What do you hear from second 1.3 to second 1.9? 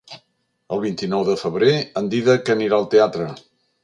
febrer